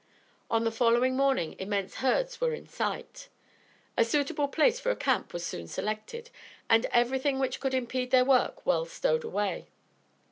On 0.49 0.63
the 0.63 0.71
following 0.71 1.15
morning 1.15 1.55
immense 1.59 1.97
herds 1.97 2.41
were 2.41 2.55
in 2.55 2.65
sight. 2.65 3.29
A 3.95 4.03
suitable 4.03 4.47
place 4.47 4.79
for 4.79 4.89
a 4.89 4.95
camp 4.95 5.31
was 5.31 5.45
soon 5.45 5.67
selected, 5.67 6.31
and 6.67 6.87
everything 6.87 7.37
which 7.37 7.59
could 7.59 7.75
impede 7.75 8.09
their 8.09 8.25
work 8.25 8.65
well 8.65 8.85
stowed 8.87 9.23
away. 9.23 9.67